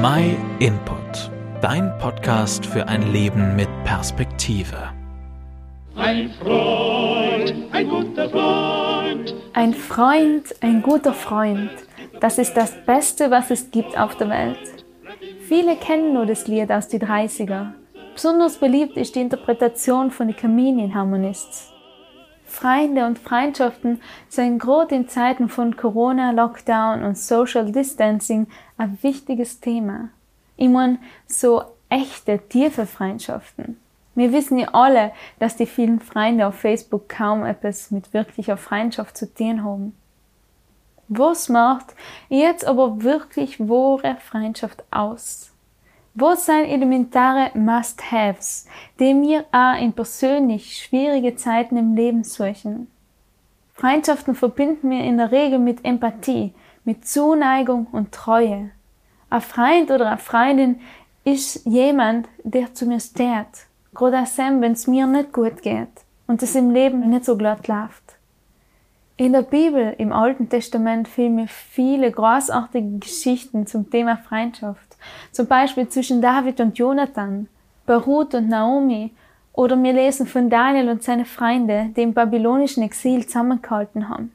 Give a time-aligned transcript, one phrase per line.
[0.00, 1.28] My Input,
[1.60, 4.76] dein Podcast für ein Leben mit Perspektive.
[5.96, 9.34] Ein Freund, ein guter Freund.
[9.54, 11.72] Ein Freund, ein guter Freund.
[12.20, 14.84] Das ist das Beste, was es gibt auf der Welt.
[15.48, 17.72] Viele kennen nur das Lied aus den 30er.
[18.14, 21.72] Besonders beliebt ist die Interpretation von den Comedian Harmonists.
[22.48, 28.46] Freunde und Freundschaften sind gerade in Zeiten von Corona, Lockdown und Social Distancing
[28.78, 30.08] ein wichtiges Thema.
[30.56, 33.78] Ich meine, so echte, tiefe Freundschaften.
[34.14, 39.16] Wir wissen ja alle, dass die vielen Freunde auf Facebook kaum etwas mit wirklicher Freundschaft
[39.16, 39.96] zu tun haben.
[41.08, 41.94] Was macht
[42.28, 45.47] jetzt aber wirklich wahre Freundschaft aus?
[46.20, 48.66] Was sind elementare Must-Haves,
[48.98, 52.88] die wir auch in persönlich schwierige Zeiten im Leben suchen?
[53.74, 56.54] Freundschaften verbinden wir in der Regel mit Empathie,
[56.84, 58.72] mit Zuneigung und Treue.
[59.30, 60.80] Ein Freund oder eine Freundin
[61.22, 66.42] ist jemand, der zu mir steht, gerade auch wenn es mir nicht gut geht und
[66.42, 68.16] es im Leben nicht so glatt läuft.
[69.16, 74.87] In der Bibel, im Alten Testament, finden mir viele großartige Geschichten zum Thema Freundschaft.
[75.32, 77.48] Zum Beispiel zwischen David und Jonathan,
[77.86, 79.12] bei Ruth und Naomi,
[79.52, 84.32] oder wir lesen von Daniel und seine Freunde, die im babylonischen Exil zusammengehalten haben.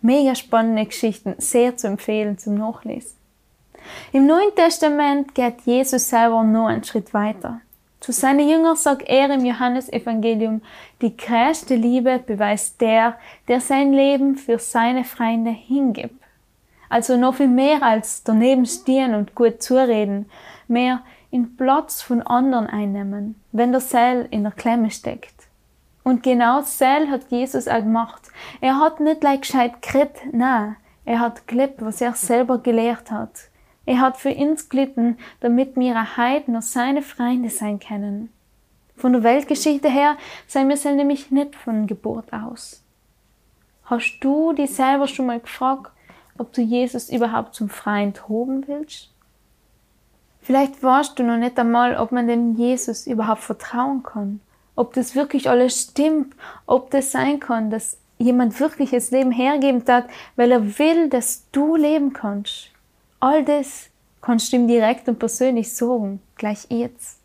[0.00, 3.16] Mega spannende Geschichten, sehr zu empfehlen zum Nachlesen.
[4.12, 7.60] Im Neuen Testament geht Jesus selber noch einen Schritt weiter.
[8.00, 10.62] Zu seinen Jüngern sagt er im Johannesevangelium,
[11.00, 16.23] die größte Liebe beweist der, der sein Leben für seine Freunde hingibt.
[16.88, 20.30] Also noch viel mehr als daneben stehen und gut zureden,
[20.68, 25.34] mehr in Platz von anderen einnehmen, wenn der Seil in der Klemme steckt.
[26.04, 28.22] Und genau Seil hat Jesus auch gemacht.
[28.60, 33.48] Er hat nicht gleich gescheit geredet, nein, er hat gelebt, was er selber gelehrt hat.
[33.86, 38.30] Er hat für uns gelitten, damit wir heute noch seine Freunde sein können.
[38.96, 42.82] Von der Weltgeschichte her sein wir nämlich nicht von Geburt aus.
[43.84, 45.90] Hast du dich selber schon mal gefragt,
[46.38, 49.10] ob du Jesus überhaupt zum Freund hoben willst?
[50.40, 54.40] Vielleicht weißt du noch nicht einmal, ob man dem Jesus überhaupt vertrauen kann,
[54.76, 56.34] ob das wirklich alles stimmt,
[56.66, 60.06] ob das sein kann, dass jemand wirklich das Leben hergeben hat,
[60.36, 62.70] weil er will, dass du leben kannst.
[63.20, 63.88] All das
[64.20, 67.20] kannst du ihm direkt und persönlich sagen, gleich jetzt.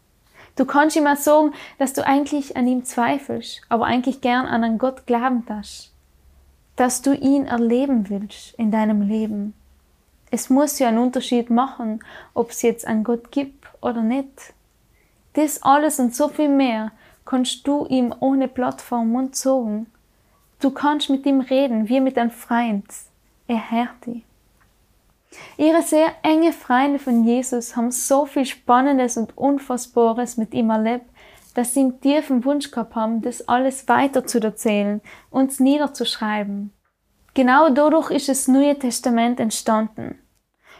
[0.55, 4.63] Du kannst ihm auch sagen, dass du eigentlich an ihm zweifelst, aber eigentlich gern an
[4.63, 5.91] einen Gott glauben hast.
[6.79, 9.53] Dass du ihn erleben willst in deinem Leben.
[10.31, 11.99] Es muss ja einen Unterschied machen,
[12.33, 14.53] ob es jetzt einen Gott gibt oder nicht.
[15.33, 16.93] Das alles und so viel mehr
[17.25, 19.87] kannst du ihm ohne Plattform und sagen.
[20.61, 22.85] Du kannst mit ihm reden, wie mit einem Freund.
[23.49, 24.23] Er hört dich.
[25.57, 31.08] Ihre sehr enge Freunde von Jesus haben so viel Spannendes und Unfassbares mit ihm erlebt,
[31.59, 36.71] dass sie einen tiefen Wunsch gehabt haben, das alles weiter zu erzählen, uns niederzuschreiben.
[37.33, 40.19] Genau dadurch ist das Neue Testament entstanden.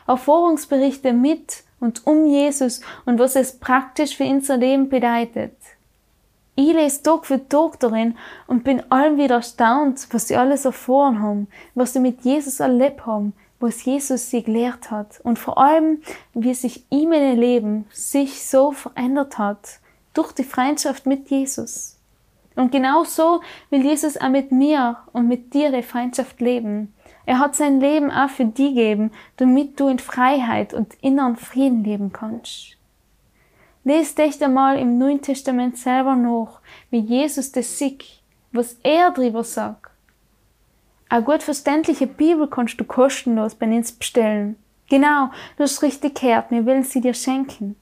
[0.07, 5.57] Erfahrungsberichte mit und um Jesus und was es praktisch für unser Leben bedeutet.
[6.55, 8.15] Ich lese Tag für Tag darin
[8.47, 13.05] und bin allem wieder erstaunt, was sie alles erfahren haben, was sie mit Jesus erlebt
[13.05, 16.01] haben, was Jesus sie gelehrt hat und vor allem,
[16.33, 19.81] wie sich ihm in Leben sich so verändert hat
[20.13, 21.97] durch die Freundschaft mit Jesus.
[22.55, 26.93] Und genau so will Jesus auch mit mir und mit dir die Freundschaft leben.
[27.25, 31.83] Er hat sein Leben auch für die gegeben, damit du in Freiheit und inneren Frieden
[31.83, 32.75] leben kannst.
[33.83, 36.59] Lest dich einmal im Neuen Testament selber noch,
[36.89, 38.05] wie Jesus das sieht,
[38.51, 39.89] was er drüber sagt
[41.09, 44.57] eine gut verständliche Bibel kannst du kostenlos bei uns bestellen.
[44.89, 47.75] Genau, du hast richtig gehört, wir wollen sie dir schenken.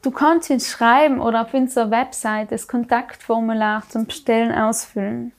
[0.00, 5.32] Du kannst uns schreiben oder auf unserer Website das Kontaktformular zum Bestellen ausfüllen.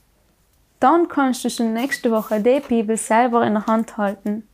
[0.81, 4.47] Dann kannst du schon nächste Woche die Bibel selber in der Hand halten.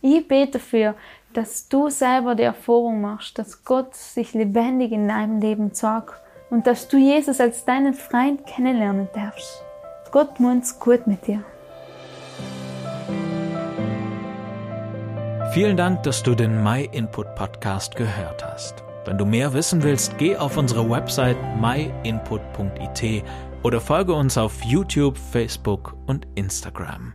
[0.00, 0.94] Ich bete dafür,
[1.34, 6.14] dass du selber die Erfahrung machst, dass Gott sich lebendig in deinem Leben zeigt
[6.50, 9.62] und dass du Jesus als deinen Freund kennenlernen darfst.
[10.10, 11.44] Gott meint's gut mit dir.
[15.52, 18.87] Vielen Dank, dass du den My Input Podcast gehört hast.
[19.04, 23.24] Wenn du mehr wissen willst, geh auf unsere Website myinput.it
[23.62, 27.14] oder folge uns auf YouTube, Facebook und Instagram.